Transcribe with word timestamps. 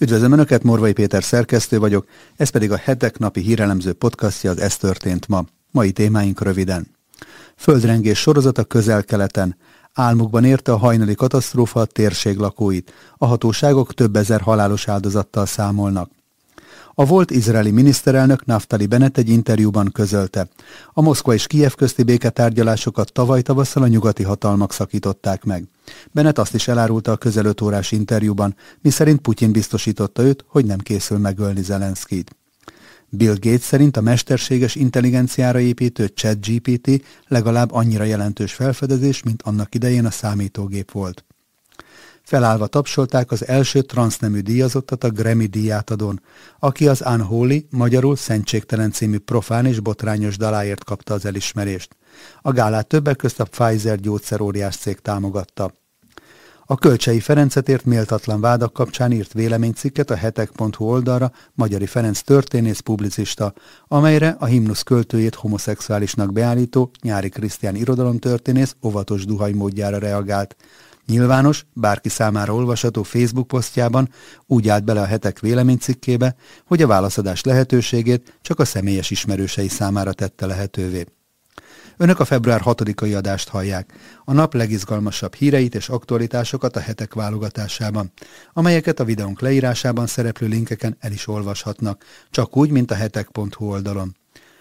Üdvözlöm 0.00 0.32
Önöket, 0.32 0.62
Morvai 0.62 0.92
Péter 0.92 1.22
szerkesztő 1.22 1.78
vagyok, 1.78 2.06
ez 2.36 2.48
pedig 2.48 2.72
a 2.72 2.76
hetek 2.76 3.18
napi 3.18 3.40
hírelemző 3.40 3.92
podcastja 3.92 4.50
az 4.50 4.58
Ez 4.58 4.76
történt 4.76 5.28
ma. 5.28 5.44
Mai 5.70 5.92
témáink 5.92 6.40
röviden. 6.40 6.86
Földrengés 7.56 8.18
sorozat 8.18 8.58
a 8.58 8.64
közel-keleten. 8.64 9.56
Álmukban 9.92 10.44
érte 10.44 10.72
a 10.72 10.76
hajnali 10.76 11.14
katasztrófa 11.14 11.80
a 11.80 11.84
térség 11.84 12.36
lakóit. 12.36 12.92
A 13.16 13.26
hatóságok 13.26 13.94
több 13.94 14.16
ezer 14.16 14.40
halálos 14.40 14.88
áldozattal 14.88 15.46
számolnak. 15.46 16.10
A 16.94 17.04
volt 17.04 17.30
izraeli 17.30 17.70
miniszterelnök 17.70 18.44
Naftali 18.44 18.86
Bennett 18.86 19.16
egy 19.16 19.28
interjúban 19.28 19.90
közölte. 19.92 20.48
A 20.92 21.02
Moszkva 21.02 21.34
és 21.34 21.46
Kijev 21.46 21.72
közti 21.72 22.02
béketárgyalásokat 22.02 23.12
tavaly 23.12 23.42
tavasszal 23.42 23.82
a 23.82 23.88
nyugati 23.88 24.22
hatalmak 24.22 24.72
szakították 24.72 25.44
meg. 25.44 25.68
Bennett 26.12 26.38
azt 26.38 26.54
is 26.54 26.68
elárulta 26.68 27.12
a 27.12 27.16
közel 27.16 27.44
5 27.44 27.60
órás 27.60 27.92
interjúban, 27.92 28.56
miszerint 28.80 29.20
Putyin 29.20 29.52
biztosította 29.52 30.22
őt, 30.22 30.44
hogy 30.46 30.64
nem 30.64 30.78
készül 30.78 31.18
megölni 31.18 31.62
Zelenszkit. 31.62 32.36
Bill 33.10 33.36
Gates 33.40 33.62
szerint 33.62 33.96
a 33.96 34.00
mesterséges 34.00 34.74
intelligenciára 34.74 35.58
építő 35.58 36.08
ChatGPT 36.08 37.04
legalább 37.28 37.72
annyira 37.72 38.04
jelentős 38.04 38.52
felfedezés, 38.52 39.22
mint 39.22 39.42
annak 39.42 39.74
idején 39.74 40.04
a 40.04 40.10
számítógép 40.10 40.90
volt. 40.90 41.24
Felállva 42.22 42.66
tapsolták 42.66 43.30
az 43.30 43.46
első 43.46 43.82
transznemű 43.82 44.40
díjazottat 44.40 45.04
a 45.04 45.10
Grammy 45.10 45.46
díjátadón, 45.46 46.22
aki 46.58 46.88
az 46.88 47.02
Unholy, 47.06 47.66
magyarul 47.70 48.16
Szentségtelen 48.16 48.92
című 48.92 49.18
profán 49.18 49.66
és 49.66 49.80
botrányos 49.80 50.36
daláért 50.36 50.84
kapta 50.84 51.14
az 51.14 51.24
elismerést. 51.24 51.96
A 52.42 52.52
gálát 52.52 52.86
többek 52.86 53.16
közt 53.16 53.40
a 53.40 53.44
Pfizer 53.44 54.00
gyógyszeróriás 54.00 54.76
cég 54.76 55.00
támogatta. 55.00 55.72
A 56.70 56.74
Kölcsei 56.74 57.20
Ferencet 57.20 57.68
ért 57.68 57.84
méltatlan 57.84 58.40
vádak 58.40 58.72
kapcsán 58.72 59.12
írt 59.12 59.32
véleménycikket 59.32 60.10
a 60.10 60.16
hetek.hu 60.16 60.84
oldalra 60.84 61.32
Magyari 61.54 61.86
Ferenc 61.86 62.20
történész 62.20 62.80
publicista, 62.80 63.52
amelyre 63.86 64.36
a 64.38 64.44
himnusz 64.44 64.82
költőjét 64.82 65.34
homoszexuálisnak 65.34 66.32
beállító 66.32 66.90
nyári 67.02 67.28
krisztián 67.28 67.74
irodalomtörténész 67.74 68.76
óvatos 68.82 69.24
duhaj 69.24 69.52
módjára 69.52 69.98
reagált. 69.98 70.56
Nyilvános, 71.06 71.66
bárki 71.72 72.08
számára 72.08 72.54
olvasható 72.54 73.02
Facebook 73.02 73.46
posztjában 73.46 74.08
úgy 74.46 74.68
állt 74.68 74.84
bele 74.84 75.00
a 75.00 75.06
hetek 75.06 75.40
véleménycikkébe, 75.40 76.36
hogy 76.66 76.82
a 76.82 76.86
válaszadás 76.86 77.42
lehetőségét 77.42 78.38
csak 78.42 78.58
a 78.58 78.64
személyes 78.64 79.10
ismerősei 79.10 79.68
számára 79.68 80.12
tette 80.12 80.46
lehetővé. 80.46 81.06
Önök 82.00 82.20
a 82.20 82.24
február 82.24 82.60
6-ai 82.64 83.16
adást 83.16 83.48
hallják, 83.48 83.92
a 84.24 84.32
nap 84.32 84.54
legizgalmasabb 84.54 85.34
híreit 85.34 85.74
és 85.74 85.88
aktualitásokat 85.88 86.76
a 86.76 86.80
hetek 86.80 87.14
válogatásában, 87.14 88.12
amelyeket 88.52 89.00
a 89.00 89.04
videónk 89.04 89.40
leírásában 89.40 90.06
szereplő 90.06 90.46
linkeken 90.46 90.96
el 91.00 91.12
is 91.12 91.26
olvashatnak, 91.26 92.04
csak 92.30 92.56
úgy, 92.56 92.70
mint 92.70 92.90
a 92.90 92.94
hetek.hu 92.94 93.66
oldalon. 93.66 94.16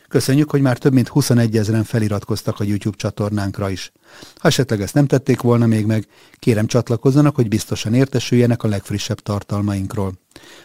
Köszönjük, 0.09 0.49
hogy 0.49 0.61
már 0.61 0.77
több 0.77 0.93
mint 0.93 1.07
21 1.07 1.57
ezeren 1.57 1.83
feliratkoztak 1.83 2.59
a 2.59 2.63
YouTube 2.63 2.97
csatornánkra 2.97 3.69
is. 3.69 3.91
Ha 4.35 4.47
esetleg 4.47 4.81
ezt 4.81 4.93
nem 4.93 5.07
tették 5.07 5.41
volna 5.41 5.65
még 5.65 5.85
meg, 5.85 6.07
kérem 6.39 6.67
csatlakozzanak, 6.67 7.35
hogy 7.35 7.47
biztosan 7.47 7.93
értesüljenek 7.93 8.63
a 8.63 8.67
legfrissebb 8.67 9.19
tartalmainkról. 9.19 10.13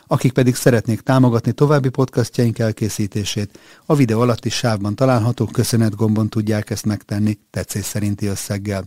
Akik 0.07 0.33
pedig 0.33 0.55
szeretnék 0.55 1.01
támogatni 1.01 1.53
további 1.53 1.89
podcastjaink 1.89 2.59
elkészítését, 2.59 3.59
a 3.87 3.95
videó 3.95 4.21
alatti 4.21 4.49
sávban 4.49 4.95
található 4.95 5.47
köszönet 5.47 5.97
gombon 5.97 6.29
tudják 6.29 6.71
ezt 6.71 6.84
megtenni 6.84 7.39
tetszés 7.51 7.84
szerinti 7.84 8.27
összeggel. 8.27 8.84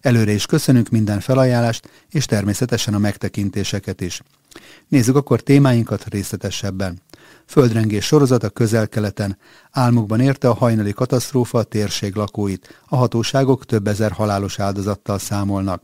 Előre 0.00 0.32
is 0.32 0.46
köszönünk 0.46 0.88
minden 0.88 1.20
felajánlást, 1.20 1.88
és 2.10 2.24
természetesen 2.24 2.94
a 2.94 2.98
megtekintéseket 2.98 4.00
is. 4.00 4.22
Nézzük 4.88 5.16
akkor 5.16 5.40
témáinkat 5.40 6.04
részletesebben. 6.08 7.02
Földrengés 7.46 8.04
sorozat 8.04 8.42
a 8.42 8.50
közel-keleten. 8.50 9.38
Álmukban 9.70 10.20
érte 10.20 10.48
a 10.48 10.54
hajnali 10.54 10.92
katasztrófa 10.92 11.58
a 11.58 11.62
térség 11.62 12.14
lakóit. 12.14 12.80
A 12.88 12.96
hatóságok 12.96 13.66
több 13.66 13.86
ezer 13.86 14.12
halálos 14.12 14.58
áldozattal 14.58 15.18
számolnak. 15.18 15.82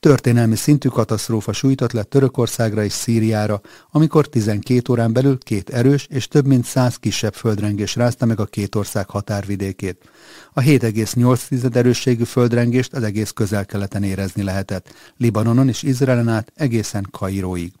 Történelmi 0.00 0.56
szintű 0.56 0.88
katasztrófa 0.88 1.52
sújtott 1.52 1.92
le 1.92 2.02
Törökországra 2.02 2.84
és 2.84 2.92
Szíriára, 2.92 3.60
amikor 3.90 4.28
12 4.28 4.92
órán 4.92 5.12
belül 5.12 5.38
két 5.38 5.70
erős 5.70 6.06
és 6.10 6.28
több 6.28 6.46
mint 6.46 6.64
100 6.64 6.96
kisebb 6.96 7.34
földrengés 7.34 7.96
rázta 7.96 8.26
meg 8.26 8.40
a 8.40 8.44
két 8.46 8.74
ország 8.74 9.10
határvidékét. 9.10 10.10
A 10.52 10.60
7,8 10.60 11.74
erősségű 11.74 12.24
földrengést 12.24 12.92
az 12.92 13.02
egész 13.02 13.30
közel-keleten 13.30 14.02
érezni 14.02 14.42
lehetett, 14.42 14.94
Libanonon 15.16 15.68
és 15.68 15.82
Izraelen 15.82 16.28
át 16.28 16.52
egészen 16.54 17.08
Kairóig. 17.10 17.72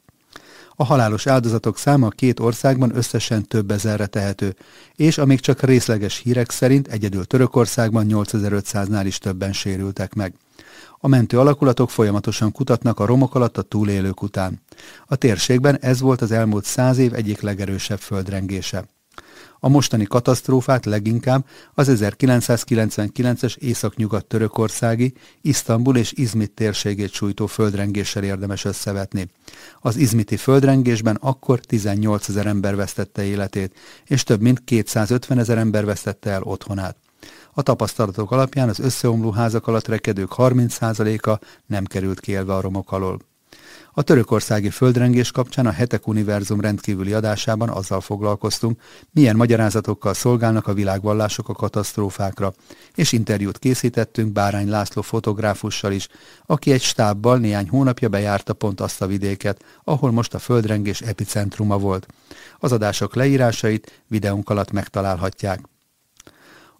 A 0.80 0.84
halálos 0.84 1.26
áldozatok 1.26 1.78
száma 1.78 2.06
a 2.06 2.10
két 2.10 2.40
országban 2.40 2.96
összesen 2.96 3.46
több 3.46 3.70
ezerre 3.70 4.06
tehető, 4.06 4.56
és 4.94 5.18
amíg 5.18 5.40
csak 5.40 5.62
részleges 5.62 6.18
hírek 6.18 6.50
szerint 6.50 6.88
egyedül 6.88 7.24
Törökországban 7.24 8.06
8500-nál 8.08 9.02
is 9.04 9.18
többen 9.18 9.52
sérültek 9.52 10.14
meg. 10.14 10.34
A 10.98 11.08
mentő 11.08 11.38
alakulatok 11.38 11.90
folyamatosan 11.90 12.52
kutatnak 12.52 13.00
a 13.00 13.06
romok 13.06 13.34
alatt 13.34 13.58
a 13.58 13.62
túlélők 13.62 14.22
után. 14.22 14.60
A 15.06 15.16
térségben 15.16 15.78
ez 15.80 16.00
volt 16.00 16.20
az 16.20 16.30
elmúlt 16.30 16.64
száz 16.64 16.98
év 16.98 17.14
egyik 17.14 17.40
legerősebb 17.40 17.98
földrengése. 17.98 18.84
A 19.60 19.68
mostani 19.68 20.04
katasztrófát 20.04 20.84
leginkább 20.84 21.46
az 21.74 21.88
1999-es 21.90 23.56
északnyugat 23.56 24.24
törökországi, 24.24 25.12
Isztambul 25.40 25.96
és 25.96 26.12
Izmit 26.12 26.50
térségét 26.50 27.12
sújtó 27.12 27.46
földrengéssel 27.46 28.22
érdemes 28.22 28.64
összevetni. 28.64 29.28
Az 29.80 29.96
izmiti 29.96 30.36
földrengésben 30.36 31.16
akkor 31.20 31.60
18 31.60 32.28
ezer 32.28 32.46
ember 32.46 32.76
vesztette 32.76 33.24
életét, 33.24 33.74
és 34.04 34.22
több 34.22 34.40
mint 34.40 34.64
250 34.64 35.38
ezer 35.38 35.58
ember 35.58 35.84
vesztette 35.84 36.30
el 36.30 36.42
otthonát. 36.42 36.96
A 37.52 37.62
tapasztalatok 37.62 38.30
alapján 38.30 38.68
az 38.68 38.78
összeomló 38.78 39.30
házak 39.30 39.66
alatt 39.66 39.88
rekedők 39.88 40.32
30%-a 40.36 41.44
nem 41.66 41.84
került 41.84 42.20
kielve 42.20 42.54
a 42.54 42.60
romok 42.60 42.92
alól. 42.92 43.27
A 43.98 44.02
törökországi 44.02 44.70
földrengés 44.70 45.30
kapcsán 45.30 45.66
a 45.66 45.70
Hetek 45.70 46.06
Univerzum 46.06 46.60
rendkívüli 46.60 47.12
adásában 47.12 47.68
azzal 47.68 48.00
foglalkoztunk, 48.00 48.80
milyen 49.10 49.36
magyarázatokkal 49.36 50.14
szolgálnak 50.14 50.66
a 50.66 50.72
világvallások 50.72 51.48
a 51.48 51.52
katasztrófákra, 51.52 52.52
és 52.94 53.12
interjút 53.12 53.58
készítettünk 53.58 54.32
Bárány 54.32 54.68
László 54.68 55.02
fotográfussal 55.02 55.92
is, 55.92 56.08
aki 56.46 56.72
egy 56.72 56.82
stábbal 56.82 57.38
néhány 57.38 57.68
hónapja 57.68 58.08
bejárta 58.08 58.52
pont 58.52 58.80
azt 58.80 59.02
a 59.02 59.06
vidéket, 59.06 59.64
ahol 59.84 60.10
most 60.10 60.34
a 60.34 60.38
földrengés 60.38 61.00
epicentruma 61.00 61.78
volt. 61.78 62.06
Az 62.58 62.72
adások 62.72 63.14
leírásait 63.14 64.02
videónk 64.06 64.50
alatt 64.50 64.70
megtalálhatják. 64.70 65.60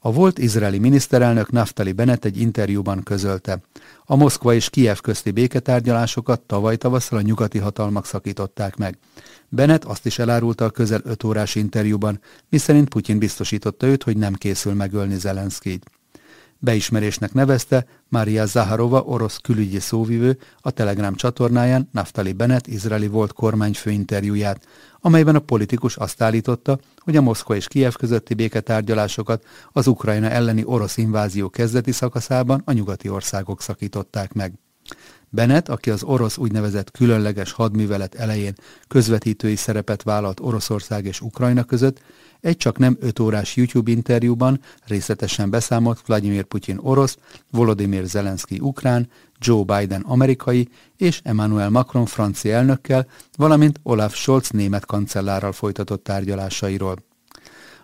A 0.01 0.13
volt 0.13 0.39
izraeli 0.39 0.79
miniszterelnök 0.79 1.51
Naftali 1.51 1.93
Bennett 1.93 2.25
egy 2.25 2.41
interjúban 2.41 3.03
közölte. 3.03 3.61
A 4.05 4.17
Moszkva 4.17 4.55
és 4.55 4.71
Kijev 4.71 4.97
közti 4.97 5.31
béketárgyalásokat 5.31 6.41
tavaly 6.41 6.77
tavasszal 6.77 7.19
a 7.19 7.23
nyugati 7.23 7.59
hatalmak 7.59 8.07
szakították 8.07 8.77
meg. 8.77 8.99
Bennett 9.49 9.85
azt 9.85 10.07
is 10.07 10.19
elárulta 10.19 10.65
a 10.65 10.71
közel 10.71 11.01
5 11.05 11.25
órás 11.25 11.55
interjúban, 11.55 12.21
miszerint 12.49 12.89
Putyin 12.89 13.19
biztosította 13.19 13.87
őt, 13.87 14.03
hogy 14.03 14.17
nem 14.17 14.35
készül 14.35 14.75
megölni 14.75 15.19
Zelenszkijt. 15.19 15.91
Beismerésnek 16.61 17.33
nevezte 17.33 17.87
Mária 18.09 18.47
Zaharova, 18.47 19.03
orosz 19.03 19.37
külügyi 19.37 19.79
szóvivő 19.79 20.39
a 20.61 20.71
Telegram 20.71 21.15
csatornáján 21.15 21.89
Naftali 21.93 22.33
Bennett 22.33 22.67
izraeli 22.67 23.07
volt 23.07 23.33
kormányfő 23.33 23.91
interjúját, 23.91 24.67
amelyben 25.01 25.35
a 25.35 25.39
politikus 25.41 25.97
azt 25.97 26.23
állította, 26.23 26.79
hogy 26.97 27.17
a 27.17 27.21
Moszkva 27.21 27.57
és 27.57 27.69
Kijev 27.69 27.93
közötti 27.93 28.35
béketárgyalásokat 28.35 29.45
az 29.73 29.87
Ukrajna 29.87 30.29
elleni 30.29 30.65
orosz 30.65 30.97
invázió 30.97 31.51
kezdeti 31.51 31.93
szakaszában 31.93 32.63
a 32.65 32.73
nyugati 32.73 33.09
országok 33.09 33.63
szakították 33.63 34.33
meg. 34.33 34.53
Bennett, 35.31 35.69
aki 35.69 35.91
az 35.91 36.03
orosz 36.03 36.37
úgynevezett 36.37 36.91
különleges 36.91 37.53
hadművelet 37.53 38.15
elején 38.15 38.55
közvetítői 38.89 39.57
szerepet 39.57 40.03
vállalt 40.03 40.41
Oroszország 40.41 41.05
és 41.05 41.21
Ukrajna 41.21 41.65
között, 41.65 42.03
egy 42.41 42.57
csak 42.57 42.79
nem 42.79 42.97
5 43.01 43.19
órás 43.19 43.57
YouTube 43.57 43.91
interjúban 43.91 44.61
részletesen 44.87 45.51
beszámolt 45.51 46.03
Vladimir 46.07 46.45
Putyin 46.45 46.79
orosz, 46.83 47.19
Volodymyr 47.51 48.05
Zelenszky 48.05 48.59
ukrán, 48.61 49.09
Joe 49.39 49.63
Biden 49.65 50.01
amerikai 50.01 50.69
és 50.97 51.21
Emmanuel 51.25 51.71
Macron 51.71 52.07
francia 52.07 52.55
elnökkel, 52.55 53.07
valamint 53.37 53.81
Olaf 53.83 54.15
Scholz 54.15 54.51
német 54.51 54.87
kancellárral 54.87 55.53
folytatott 55.53 56.05
tárgyalásairól. 56.05 57.08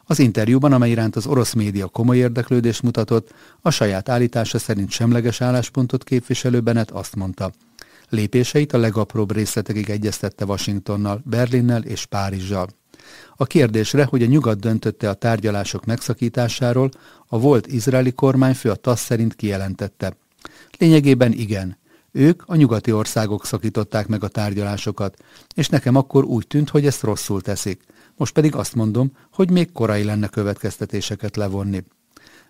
Az 0.06 0.18
interjúban, 0.18 0.72
amely 0.72 0.90
iránt 0.90 1.16
az 1.16 1.26
orosz 1.26 1.52
média 1.52 1.86
komoly 1.86 2.16
érdeklődést 2.16 2.82
mutatott, 2.82 3.34
a 3.60 3.70
saját 3.70 4.08
állítása 4.08 4.58
szerint 4.58 4.90
semleges 4.90 5.40
álláspontot 5.40 6.04
képviselő 6.04 6.60
Bennett 6.60 6.90
azt 6.90 7.16
mondta, 7.16 7.52
lépéseit 8.08 8.72
a 8.72 8.78
legapróbb 8.78 9.32
részletekig 9.32 9.90
egyeztette 9.90 10.44
Washingtonnal, 10.44 11.22
Berlinnel 11.24 11.82
és 11.82 12.06
Párizsal. 12.06 12.68
A 13.36 13.44
kérdésre, 13.44 14.04
hogy 14.04 14.22
a 14.22 14.26
nyugat 14.26 14.60
döntötte 14.60 15.08
a 15.08 15.14
tárgyalások 15.14 15.84
megszakításáról, 15.84 16.90
a 17.26 17.38
volt 17.38 17.66
izraeli 17.66 18.12
kormányfő 18.12 18.70
a 18.70 18.74
TASZ 18.74 19.00
szerint 19.00 19.34
kijelentette. 19.34 20.16
Lényegében 20.78 21.32
igen. 21.32 21.78
Ők, 22.12 22.42
a 22.46 22.54
nyugati 22.54 22.92
országok 22.92 23.46
szakították 23.46 24.06
meg 24.06 24.24
a 24.24 24.28
tárgyalásokat, 24.28 25.16
és 25.54 25.68
nekem 25.68 25.96
akkor 25.96 26.24
úgy 26.24 26.46
tűnt, 26.46 26.70
hogy 26.70 26.86
ezt 26.86 27.02
rosszul 27.02 27.40
teszik. 27.40 27.82
Most 28.16 28.32
pedig 28.32 28.54
azt 28.54 28.74
mondom, 28.74 29.12
hogy 29.32 29.50
még 29.50 29.72
korai 29.72 30.04
lenne 30.04 30.28
következtetéseket 30.28 31.36
levonni. 31.36 31.84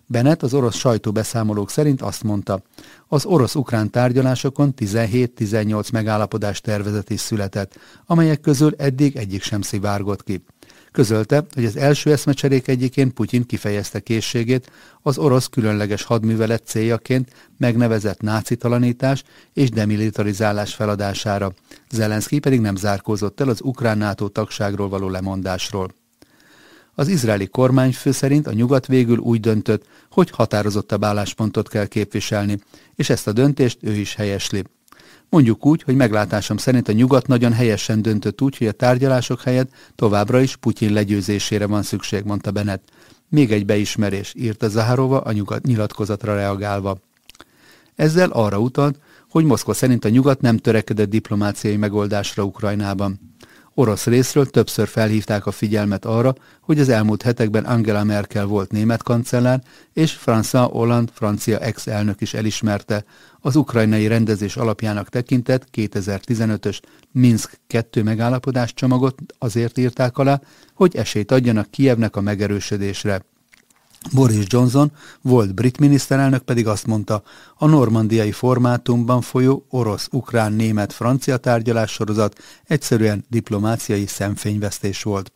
Bennett 0.07 0.43
az 0.43 0.53
orosz 0.53 0.75
sajtóbeszámolók 0.75 1.69
szerint 1.69 2.01
azt 2.01 2.23
mondta, 2.23 2.61
az 3.07 3.25
orosz-ukrán 3.25 3.89
tárgyalásokon 3.89 4.73
17-18 4.77 5.91
megállapodás 5.91 6.61
tervezet 6.61 7.09
is 7.09 7.19
született, 7.19 7.79
amelyek 8.05 8.39
közül 8.39 8.73
eddig 8.77 9.15
egyik 9.15 9.43
sem 9.43 9.61
szivárgott 9.61 10.23
ki. 10.23 10.43
Közölte, 10.95 11.45
hogy 11.53 11.65
az 11.65 11.77
első 11.77 12.11
eszmecserék 12.11 12.67
egyikén 12.67 13.13
Putyin 13.13 13.45
kifejezte 13.45 13.99
készségét 13.99 14.71
az 15.01 15.17
orosz 15.17 15.47
különleges 15.47 16.03
hadművelet 16.03 16.65
céljaként 16.65 17.29
megnevezett 17.57 18.21
nácitalanítás 18.21 19.23
és 19.53 19.69
demilitarizálás 19.69 20.73
feladására. 20.73 21.53
Zelenszky 21.91 22.39
pedig 22.39 22.59
nem 22.59 22.75
zárkózott 22.75 23.39
el 23.39 23.49
az 23.49 23.61
ukrán 23.61 23.97
NATO 23.97 24.27
tagságról 24.27 24.89
való 24.89 25.09
lemondásról. 25.09 25.93
Az 26.93 27.07
izraeli 27.07 27.47
kormányfő 27.47 28.11
szerint 28.11 28.47
a 28.47 28.53
nyugat 28.53 28.87
végül 28.87 29.17
úgy 29.17 29.39
döntött, 29.39 29.85
hogy 30.11 30.29
határozottabb 30.29 31.03
álláspontot 31.03 31.69
kell 31.69 31.85
képviselni, 31.85 32.59
és 32.95 33.09
ezt 33.09 33.27
a 33.27 33.31
döntést 33.31 33.77
ő 33.81 33.91
is 33.91 34.15
helyesli. 34.15 34.63
Mondjuk 35.29 35.65
úgy, 35.65 35.83
hogy 35.83 35.95
meglátásom 35.95 36.57
szerint 36.57 36.87
a 36.87 36.91
nyugat 36.91 37.27
nagyon 37.27 37.53
helyesen 37.53 38.01
döntött 38.01 38.41
úgy, 38.41 38.57
hogy 38.57 38.67
a 38.67 38.71
tárgyalások 38.71 39.41
helyett 39.41 39.71
továbbra 39.95 40.41
is 40.41 40.55
Putyin 40.55 40.93
legyőzésére 40.93 41.67
van 41.67 41.83
szükség, 41.83 42.23
mondta 42.23 42.51
Bennett. 42.51 42.89
Még 43.29 43.51
egy 43.51 43.65
beismerés, 43.65 44.33
írta 44.37 44.67
Zaharova 44.67 45.21
a 45.21 45.31
nyugat 45.31 45.63
nyilatkozatra 45.63 46.35
reagálva. 46.35 46.97
Ezzel 47.95 48.29
arra 48.29 48.59
utalt, 48.59 48.99
hogy 49.29 49.45
Moszkva 49.45 49.73
szerint 49.73 50.05
a 50.05 50.09
nyugat 50.09 50.41
nem 50.41 50.57
törekedett 50.57 51.09
diplomáciai 51.09 51.77
megoldásra 51.77 52.43
Ukrajnában. 52.43 53.19
Orosz 53.77 54.05
részről 54.05 54.45
többször 54.45 54.87
felhívták 54.87 55.45
a 55.45 55.51
figyelmet 55.51 56.05
arra, 56.05 56.35
hogy 56.61 56.79
az 56.79 56.89
elmúlt 56.89 57.21
hetekben 57.21 57.65
Angela 57.65 58.03
Merkel 58.03 58.45
volt 58.45 58.71
német 58.71 59.03
kancellár, 59.03 59.61
és 59.93 60.19
François 60.25 60.67
Hollande 60.71 61.11
francia 61.15 61.59
ex-elnök 61.59 62.21
is 62.21 62.33
elismerte, 62.33 63.05
az 63.39 63.55
ukrajnai 63.55 64.07
rendezés 64.07 64.55
alapjának 64.57 65.09
tekintett 65.09 65.67
2015-ös 65.73 66.79
Minsk 67.11 67.59
2 67.67 68.03
megállapodás 68.03 68.73
csomagot 68.73 69.21
azért 69.37 69.77
írták 69.77 70.17
alá, 70.17 70.41
hogy 70.73 70.95
esélyt 70.95 71.31
adjanak 71.31 71.71
Kievnek 71.71 72.15
a 72.15 72.21
megerősödésre. 72.21 73.25
Boris 74.13 74.45
Johnson, 74.47 74.91
volt 75.21 75.53
brit 75.53 75.79
miniszterelnök 75.79 76.41
pedig 76.41 76.67
azt 76.67 76.87
mondta, 76.87 77.23
a 77.57 77.67
normandiai 77.67 78.31
formátumban 78.31 79.21
folyó 79.21 79.65
orosz-ukrán-német-francia 79.69 81.37
tárgyalássorozat 81.37 82.37
egyszerűen 82.63 83.25
diplomáciai 83.29 84.05
szemfényvesztés 84.05 85.03
volt. 85.03 85.31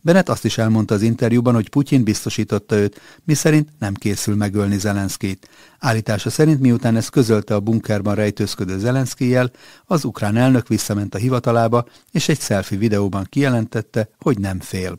Bennett 0.00 0.28
azt 0.28 0.44
is 0.44 0.58
elmondta 0.58 0.94
az 0.94 1.02
interjúban, 1.02 1.54
hogy 1.54 1.68
Putyin 1.68 2.04
biztosította 2.04 2.76
őt, 2.76 3.00
miszerint 3.24 3.68
nem 3.78 3.94
készül 3.94 4.34
megölni 4.36 4.78
Zelenszkét. 4.78 5.48
Állítása 5.78 6.30
szerint 6.30 6.60
miután 6.60 6.96
ezt 6.96 7.10
közölte 7.10 7.54
a 7.54 7.60
bunkerban 7.60 8.14
rejtőzködő 8.14 8.78
Zelenszkijel, 8.78 9.50
az 9.84 10.04
ukrán 10.04 10.36
elnök 10.36 10.68
visszament 10.68 11.14
a 11.14 11.18
hivatalába, 11.18 11.84
és 12.10 12.28
egy 12.28 12.40
selfie 12.40 12.78
videóban 12.78 13.26
kijelentette, 13.28 14.08
hogy 14.18 14.38
nem 14.38 14.60
fél. 14.60 14.94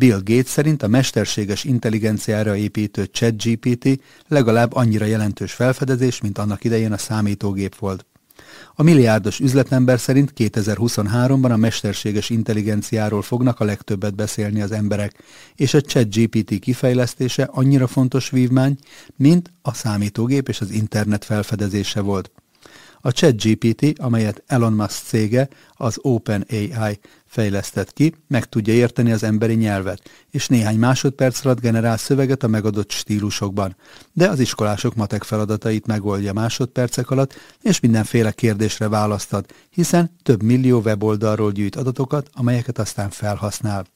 Bill 0.00 0.20
Gates 0.24 0.50
szerint 0.50 0.82
a 0.82 0.88
mesterséges 0.88 1.64
intelligenciára 1.64 2.56
építő 2.56 3.06
ChatGPT 3.06 4.02
legalább 4.28 4.74
annyira 4.74 5.04
jelentős 5.04 5.52
felfedezés, 5.52 6.20
mint 6.20 6.38
annak 6.38 6.64
idején 6.64 6.92
a 6.92 6.98
számítógép 6.98 7.74
volt. 7.76 8.06
A 8.74 8.82
milliárdos 8.82 9.40
üzletember 9.40 9.98
szerint 9.98 10.32
2023-ban 10.36 11.50
a 11.50 11.56
mesterséges 11.56 12.30
intelligenciáról 12.30 13.22
fognak 13.22 13.60
a 13.60 13.64
legtöbbet 13.64 14.14
beszélni 14.14 14.62
az 14.62 14.72
emberek, 14.72 15.22
és 15.54 15.74
a 15.74 15.80
ChatGPT 15.80 16.58
kifejlesztése 16.58 17.48
annyira 17.52 17.86
fontos 17.86 18.30
vívmány, 18.30 18.76
mint 19.16 19.52
a 19.62 19.74
számítógép 19.74 20.48
és 20.48 20.60
az 20.60 20.70
internet 20.70 21.24
felfedezése 21.24 22.00
volt. 22.00 22.30
A 23.00 23.10
ChatGPT, 23.10 23.98
amelyet 23.98 24.42
Elon 24.46 24.72
Musk 24.72 25.04
cége, 25.04 25.48
az 25.72 25.98
OpenAI 26.00 26.98
fejlesztett 27.24 27.92
ki, 27.92 28.14
meg 28.28 28.48
tudja 28.48 28.74
érteni 28.74 29.12
az 29.12 29.22
emberi 29.22 29.54
nyelvet, 29.54 30.10
és 30.30 30.48
néhány 30.48 30.78
másodperc 30.78 31.44
alatt 31.44 31.60
generál 31.60 31.96
szöveget 31.96 32.42
a 32.42 32.48
megadott 32.48 32.90
stílusokban, 32.90 33.76
de 34.12 34.28
az 34.28 34.40
iskolások 34.40 34.94
matek 34.94 35.22
feladatait 35.22 35.86
megoldja 35.86 36.32
másodpercek 36.32 37.10
alatt, 37.10 37.34
és 37.62 37.80
mindenféle 37.80 38.32
kérdésre 38.32 38.88
választad, 38.88 39.44
hiszen 39.70 40.16
több 40.22 40.42
millió 40.42 40.80
weboldalról 40.80 41.52
gyűjt 41.52 41.76
adatokat, 41.76 42.30
amelyeket 42.32 42.78
aztán 42.78 43.10
felhasznál. 43.10 43.86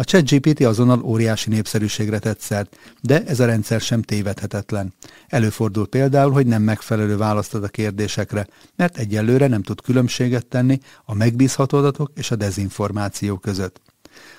A 0.00 0.04
ChatGPT 0.04 0.60
azonnal 0.60 1.02
óriási 1.02 1.50
népszerűségre 1.50 2.18
tett 2.18 2.40
szert, 2.40 2.76
de 3.00 3.24
ez 3.24 3.40
a 3.40 3.46
rendszer 3.46 3.80
sem 3.80 4.02
tévedhetetlen. 4.02 4.94
Előfordul 5.28 5.86
például, 5.86 6.32
hogy 6.32 6.46
nem 6.46 6.62
megfelelő 6.62 7.16
választ 7.16 7.54
ad 7.54 7.64
a 7.64 7.68
kérdésekre, 7.68 8.46
mert 8.76 8.98
egyelőre 8.98 9.46
nem 9.46 9.62
tud 9.62 9.80
különbséget 9.80 10.46
tenni 10.46 10.80
a 11.04 11.14
megbízható 11.14 11.78
adatok 11.78 12.10
és 12.14 12.30
a 12.30 12.36
dezinformáció 12.36 13.36
között. 13.36 13.80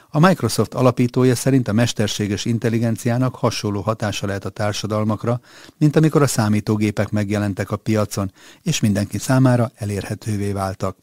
A 0.09 0.19
Microsoft 0.19 0.73
alapítója 0.73 1.35
szerint 1.35 1.67
a 1.67 1.73
mesterséges 1.73 2.45
intelligenciának 2.45 3.35
hasonló 3.35 3.81
hatása 3.81 4.27
lehet 4.27 4.45
a 4.45 4.49
társadalmakra, 4.49 5.41
mint 5.77 5.95
amikor 5.95 6.21
a 6.21 6.27
számítógépek 6.27 7.09
megjelentek 7.09 7.71
a 7.71 7.75
piacon, 7.75 8.31
és 8.61 8.79
mindenki 8.79 9.17
számára 9.17 9.71
elérhetővé 9.75 10.51
váltak. 10.51 10.97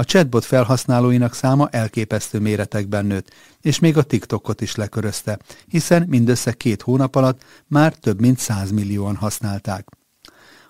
A 0.00 0.04
chatbot 0.04 0.44
felhasználóinak 0.44 1.34
száma 1.34 1.68
elképesztő 1.68 2.38
méretekben 2.38 3.06
nőtt, 3.06 3.30
és 3.60 3.78
még 3.78 3.96
a 3.96 4.02
TikTokot 4.02 4.60
is 4.60 4.74
lekörözte, 4.74 5.38
hiszen 5.66 6.04
mindössze 6.08 6.52
két 6.52 6.82
hónap 6.82 7.14
alatt 7.14 7.44
már 7.66 7.94
több 7.94 8.20
mint 8.20 8.38
100 8.38 8.70
millióan 8.70 9.16
használták. 9.16 9.88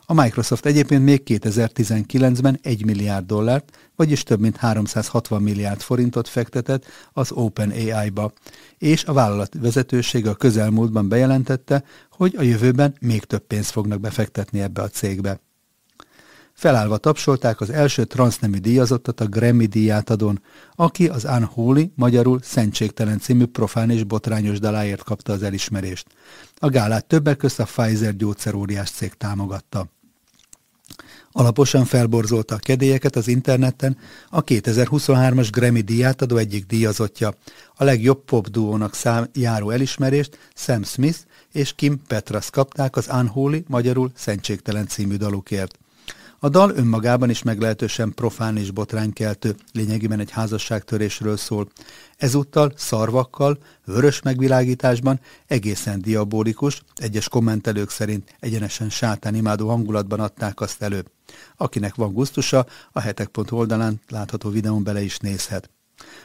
A 0.01 0.15
Microsoft 0.15 0.67
egyébként 0.67 1.05
még 1.05 1.23
2019-ben 1.27 2.59
1 2.63 2.85
milliárd 2.85 3.27
dollárt, 3.27 3.91
vagyis 3.97 4.23
több 4.23 4.41
mint 4.41 4.57
360 4.57 5.43
milliárd 5.43 5.81
forintot 5.81 6.29
fektetett 6.29 6.85
az 7.13 7.33
OpenAI-ba, 7.33 8.33
és 8.79 9.05
a 9.05 9.13
vállalat 9.13 9.55
vezetősége 9.61 10.31
a 10.31 10.35
közelmúltban 10.35 11.09
bejelentette, 11.09 11.85
hogy 12.11 12.35
a 12.39 12.43
jövőben 12.43 12.95
még 13.01 13.25
több 13.25 13.47
pénzt 13.47 13.71
fognak 13.71 14.01
befektetni 14.01 14.61
ebbe 14.61 14.83
a 14.83 14.89
cégbe. 14.89 15.41
Felállva 16.61 16.97
tapsolták 16.97 17.61
az 17.61 17.71
első 17.71 18.05
transznemű 18.05 18.59
díjazottat 18.59 19.21
a 19.21 19.27
Grammy 19.27 19.67
díját 19.67 20.11
adón, 20.11 20.43
aki 20.75 21.09
az 21.09 21.25
Unholy, 21.25 21.91
magyarul 21.95 22.41
Szentségtelen 22.43 23.19
című 23.19 23.45
profán 23.45 23.91
és 23.91 24.05
botrányos 24.05 24.59
daláért 24.59 25.03
kapta 25.03 25.33
az 25.33 25.43
elismerést. 25.43 26.07
A 26.57 26.69
gálát 26.69 27.07
többek 27.07 27.37
között 27.37 27.59
a 27.59 27.65
Pfizer 27.65 28.17
gyógyszeróriás 28.17 28.91
cég 28.91 29.15
támogatta. 29.15 29.87
Alaposan 31.33 31.85
felborzolta 31.85 32.55
a 32.55 32.59
kedélyeket 32.59 33.17
az 33.17 33.29
interneten 33.29 33.97
a 34.29 34.45
2023-as 34.45 35.49
Grammy 35.51 35.81
díját 35.81 36.23
adó 36.23 36.37
egyik 36.37 36.67
díjazottja, 36.67 37.35
a 37.75 37.85
legjobb 37.85 38.25
pop 38.25 38.49
duónak 38.49 38.95
szám 38.95 39.27
járó 39.33 39.71
elismerést 39.71 40.39
Sam 40.55 40.83
Smith 40.83 41.19
és 41.53 41.73
Kim 41.75 42.03
Petras 42.07 42.51
kapták 42.51 42.97
az 42.97 43.09
Unholy, 43.13 43.65
magyarul 43.67 44.11
Szentségtelen 44.15 44.87
című 44.87 45.17
dalukért. 45.17 45.79
A 46.43 46.49
dal 46.49 46.71
önmagában 46.71 47.31
is 47.31 47.43
meglehetősen 47.43 48.13
profán 48.15 48.57
és 48.57 48.71
botránykeltő, 48.71 49.55
lényegében 49.73 50.21
egy 50.21 50.31
házasságtörésről 50.31 51.37
szól. 51.37 51.69
Ezúttal 52.17 52.73
szarvakkal, 52.77 53.59
vörös 53.85 54.23
megvilágításban 54.23 55.21
egészen 55.47 56.01
diabolikus, 56.01 56.83
egyes 56.95 57.29
kommentelők 57.29 57.91
szerint 57.91 58.37
egyenesen 58.39 58.91
sátán 58.91 59.35
imádó 59.35 59.69
hangulatban 59.69 60.21
adták 60.21 60.61
azt 60.61 60.83
elő. 60.83 61.05
Akinek 61.57 61.95
van 61.95 62.13
gusztusa, 62.13 62.67
a 62.93 63.01
hetek.hu 63.01 63.57
oldalán 63.57 64.01
látható 64.09 64.51
videón 64.51 64.83
bele 64.83 65.03
is 65.03 65.19
nézhet. 65.19 65.71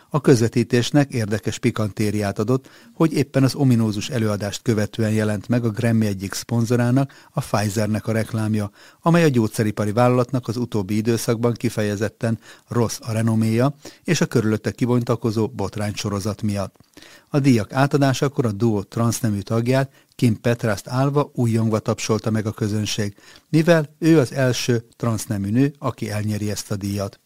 A 0.10 0.22
közvetítésnek 0.22 1.12
érdekes 1.12 1.60
pikantériát 1.60 2.40
adott, 2.40 2.70
hogy 2.94 3.14
éppen 3.14 3.44
az 3.44 3.56
ominózus 3.56 4.10
előadást 4.10 4.62
követően 4.62 5.12
jelent 5.12 5.48
meg 5.48 5.66
a 5.66 5.70
Grammy 5.70 6.06
egyik 6.06 6.34
szponzorának, 6.34 7.12
a 7.32 7.40
Pfizernek 7.40 8.08
a 8.08 8.12
reklámja, 8.12 8.72
amely 9.02 9.24
a 9.24 9.28
gyógyszeripari 9.28 9.92
vállalatnak 9.92 10.48
az 10.48 10.58
utóbbi 10.58 10.96
időszakban 10.96 11.54
kifejezetten 11.54 12.40
rossz 12.68 13.00
a 13.02 13.12
renoméja 13.12 13.76
és 14.04 14.22
a 14.22 14.26
körülötte 14.26 14.72
kibonytakozó 14.72 15.52
sorozat 15.94 16.42
miatt. 16.42 16.76
A 17.30 17.40
díjak 17.40 17.74
átadásakor 17.74 18.46
a 18.46 18.52
duo 18.52 18.84
transznemű 18.84 19.40
tagját, 19.40 19.92
Kim 20.16 20.42
Petraszt 20.42 20.88
állva 20.88 21.32
újjongva 21.34 21.80
tapsolta 21.80 22.30
meg 22.30 22.46
a 22.46 22.52
közönség, 22.52 23.16
mivel 23.50 23.96
ő 24.00 24.20
az 24.20 24.34
első 24.34 24.86
transznemű 24.96 25.50
nő, 25.50 25.74
aki 25.80 26.10
elnyeri 26.10 26.50
ezt 26.50 26.72
a 26.72 26.76
díjat. 26.76 27.20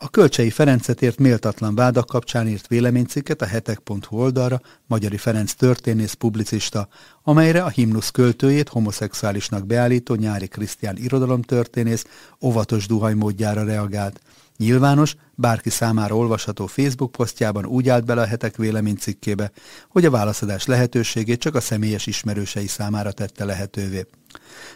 A 0.00 0.08
Kölcsei 0.10 0.50
Ferencet 0.50 1.02
ért 1.02 1.18
méltatlan 1.18 1.74
vádak 1.74 2.06
kapcsán 2.06 2.48
írt 2.48 2.66
véleménycikket 2.66 3.42
a 3.42 3.46
hetek.hu 3.46 4.16
oldalra 4.16 4.60
Magyari 4.86 5.16
Ferenc 5.16 5.52
történész 5.52 6.12
publicista, 6.12 6.88
amelyre 7.22 7.62
a 7.62 7.68
himnusz 7.68 8.10
költőjét 8.10 8.68
homoszexuálisnak 8.68 9.66
beállító 9.66 10.14
nyári 10.14 10.48
krisztián 10.48 10.96
irodalomtörténész 10.96 12.06
óvatos 12.40 12.86
duhajmódjára 12.86 13.64
reagált. 13.64 14.20
Nyilvános, 14.56 15.16
bárki 15.34 15.70
számára 15.70 16.16
olvasható 16.16 16.66
Facebook 16.66 17.12
posztjában 17.12 17.66
úgy 17.66 17.88
állt 17.88 18.04
bele 18.04 18.20
a 18.20 18.26
hetek 18.26 18.56
véleménycikkébe, 18.56 19.50
hogy 19.88 20.04
a 20.04 20.10
válaszadás 20.10 20.66
lehetőségét 20.66 21.40
csak 21.40 21.54
a 21.54 21.60
személyes 21.60 22.06
ismerősei 22.06 22.66
számára 22.66 23.12
tette 23.12 23.44
lehetővé. 23.44 24.06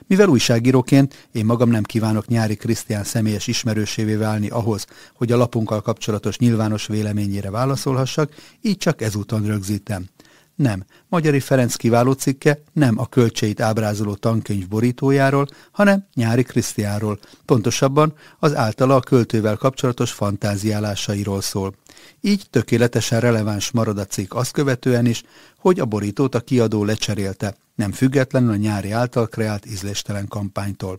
Mivel 0.06 0.28
újságíróként 0.28 1.28
én 1.32 1.44
magam 1.44 1.71
nem 1.71 1.82
kívánok 1.82 2.26
nyári 2.26 2.56
Krisztián 2.56 3.04
személyes 3.04 3.47
ismerősévé 3.47 4.14
válni 4.14 4.49
ahhoz, 4.49 4.87
hogy 5.14 5.32
a 5.32 5.37
lapunkkal 5.37 5.80
kapcsolatos 5.80 6.38
nyilvános 6.38 6.87
véleményére 6.87 7.50
válaszolhassak, 7.50 8.35
így 8.61 8.76
csak 8.76 9.00
ezúton 9.00 9.47
rögzítem. 9.47 10.09
Nem, 10.54 10.85
Magyari 11.09 11.40
Ferenc 11.40 11.75
kiváló 11.75 12.12
cikke 12.12 12.62
nem 12.73 12.99
a 12.99 13.06
kölcseit 13.06 13.61
ábrázoló 13.61 14.14
tankönyv 14.14 14.68
borítójáról, 14.68 15.47
hanem 15.71 16.06
Nyári 16.14 16.42
Krisztiáról, 16.42 17.18
pontosabban 17.44 18.14
az 18.38 18.54
általa 18.54 18.94
a 18.94 19.00
költővel 19.00 19.56
kapcsolatos 19.56 20.12
fantáziálásairól 20.12 21.40
szól. 21.40 21.75
Így 22.21 22.47
tökéletesen 22.50 23.21
releváns 23.21 23.71
marad 23.71 23.99
a 23.99 24.04
cikk 24.04 24.35
azt 24.35 24.52
követően 24.52 25.06
is, 25.06 25.23
hogy 25.59 25.80
a 25.80 25.85
borítót 25.85 26.35
a 26.35 26.40
kiadó 26.40 26.85
lecserélte, 26.85 27.54
nem 27.74 27.92
függetlenül 27.92 28.50
a 28.50 28.56
nyári 28.56 28.90
által 28.90 29.26
kreált 29.26 29.66
ízléstelen 29.66 30.28
kampánytól. 30.28 30.98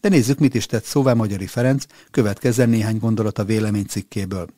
De 0.00 0.08
nézzük, 0.08 0.38
mit 0.38 0.54
is 0.54 0.66
tett 0.66 0.84
szóvá 0.84 1.12
Magyari 1.14 1.46
Ferenc, 1.46 1.84
következzen 2.10 2.68
néhány 2.68 2.98
gondolat 2.98 3.38
a 3.38 3.44
véleménycikkéből. 3.44 4.48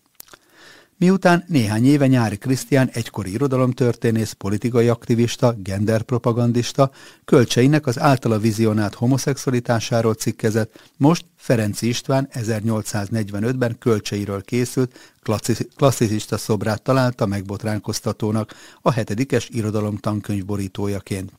Miután 1.01 1.45
néhány 1.47 1.85
éve 1.85 2.07
Nyári 2.07 2.37
Krisztián 2.37 2.89
egykori 2.93 3.33
irodalomtörténész, 3.33 4.33
politikai 4.33 4.89
aktivista, 4.89 5.55
genderpropagandista, 5.63 6.91
kölcseinek 7.25 7.87
az 7.87 7.99
általa 7.99 8.39
vizionált 8.39 8.95
homoszexualitásáról 8.95 10.15
cikkezett, 10.15 10.91
most 10.97 11.25
Ferenci 11.37 11.89
István 11.89 12.29
1845-ben 12.33 13.79
kölcseiről 13.79 14.43
készült 14.43 15.19
klasszicista 15.77 16.37
szobrát 16.37 16.83
találta 16.83 17.27
megbotránkoztatónak 17.27 18.55
a 18.83 18.93
hetedikes 18.93 19.49
irodalomtankönyv 19.49 20.45
borítójaként. 20.45 21.33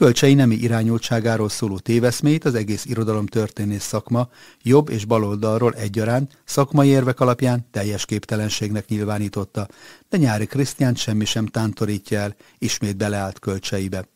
Kölcsei 0.00 0.34
nemi 0.34 0.54
irányultságáról 0.54 1.48
szóló 1.48 1.78
téveszmét 1.78 2.44
az 2.44 2.54
egész 2.54 2.84
irodalomtörténész 2.84 3.84
szakma 3.84 4.28
jobb 4.62 4.88
és 4.88 5.04
baloldalról 5.04 5.74
egyaránt 5.74 6.42
szakmai 6.44 6.88
érvek 6.88 7.20
alapján 7.20 7.66
teljes 7.70 8.04
képtelenségnek 8.04 8.88
nyilvánította, 8.88 9.68
de 10.08 10.16
nyári 10.16 10.46
Krisztián 10.46 10.94
semmi 10.94 11.24
sem 11.24 11.46
tántorítja 11.46 12.18
el, 12.18 12.36
ismét 12.58 12.96
beleállt 12.96 13.38
kölcseibe. 13.38 14.08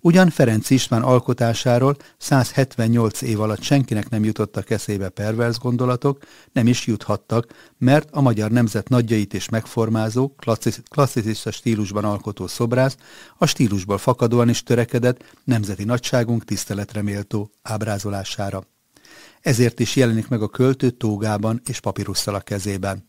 Ugyan 0.00 0.30
Ferenc 0.30 0.70
István 0.70 1.02
alkotásáról 1.02 1.96
178 2.18 3.22
év 3.22 3.40
alatt 3.40 3.62
senkinek 3.62 4.08
nem 4.08 4.24
jutottak 4.24 4.70
eszébe 4.70 5.08
perverz 5.08 5.58
gondolatok, 5.58 6.18
nem 6.52 6.66
is 6.66 6.86
juthattak, 6.86 7.46
mert 7.78 8.08
a 8.10 8.20
magyar 8.20 8.50
nemzet 8.50 8.88
nagyjait 8.88 9.32
is 9.32 9.48
megformázó, 9.48 10.34
klasszicista 10.88 11.50
stílusban 11.50 12.04
alkotó 12.04 12.46
szobrász 12.46 12.96
a 13.38 13.46
stílusból 13.46 13.98
fakadóan 13.98 14.48
is 14.48 14.62
törekedett 14.62 15.24
nemzeti 15.44 15.84
nagyságunk 15.84 16.44
tiszteletre 16.44 17.02
méltó 17.02 17.50
ábrázolására 17.62 18.72
ezért 19.44 19.80
is 19.80 19.96
jelenik 19.96 20.28
meg 20.28 20.42
a 20.42 20.48
költő 20.48 20.90
tógában 20.90 21.60
és 21.64 21.80
papirusszal 21.80 22.34
a 22.34 22.40
kezében. 22.40 23.06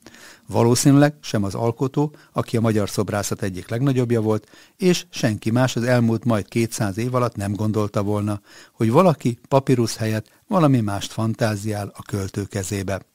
Valószínűleg 0.48 1.16
sem 1.22 1.44
az 1.44 1.56
alkotó, 1.56 2.16
aki 2.32 2.58
a 2.58 2.62
magyar 2.62 2.90
szobrászat 2.90 3.42
egyik 3.42 3.70
legnagyobbja 3.70 4.22
volt, 4.22 4.50
és 4.78 5.06
senki 5.10 5.52
más 5.52 5.76
az 5.76 5.84
elmúlt 5.84 6.26
majd 6.26 6.48
200 6.48 6.98
év 6.98 7.16
alatt 7.16 7.36
nem 7.36 7.54
gondolta 7.54 8.04
volna, 8.04 8.42
hogy 8.72 8.92
valaki 8.92 9.40
papírusz 9.48 9.98
helyett 9.98 10.30
valami 10.48 10.80
mást 10.80 11.12
fantáziál 11.12 11.92
a 11.96 12.02
költő 12.02 12.44
kezébe. 12.44 13.15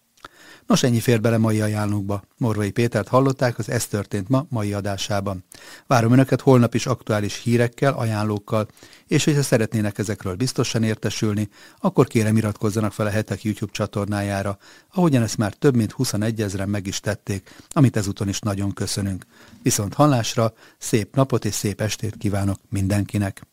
Nos, 0.71 0.83
ennyi 0.83 1.00
fér 1.00 1.21
bele 1.21 1.39
mai 1.39 1.61
ajánlókba. 1.61 2.23
Morvai 2.37 2.71
Pétert 2.71 3.09
hallották 3.09 3.59
az 3.59 3.71
Ez 3.71 3.87
történt 3.87 4.29
ma 4.29 4.47
mai 4.49 4.73
adásában. 4.73 5.45
Várom 5.87 6.12
Önöket 6.12 6.41
holnap 6.41 6.75
is 6.75 6.87
aktuális 6.87 7.43
hírekkel, 7.43 7.93
ajánlókkal, 7.93 8.69
és 9.07 9.25
hogyha 9.25 9.43
szeretnének 9.43 9.99
ezekről 9.99 10.35
biztosan 10.35 10.83
értesülni, 10.83 11.49
akkor 11.81 12.07
kérem 12.07 12.37
iratkozzanak 12.37 12.93
fel 12.93 13.07
a 13.07 13.11
hetek 13.11 13.43
YouTube 13.43 13.73
csatornájára, 13.73 14.59
ahogyan 14.93 15.23
ezt 15.23 15.39
már 15.39 15.53
több 15.53 15.77
mint 15.77 15.93
21 15.93 16.43
ezeren 16.43 16.69
meg 16.69 16.87
is 16.87 17.00
tették, 17.00 17.55
amit 17.71 17.97
ezúton 17.97 18.29
is 18.29 18.39
nagyon 18.39 18.73
köszönünk. 18.73 19.27
Viszont 19.62 19.95
hallásra, 19.95 20.53
szép 20.79 21.15
napot 21.15 21.45
és 21.45 21.55
szép 21.55 21.81
estét 21.81 22.17
kívánok 22.17 22.59
mindenkinek! 22.69 23.50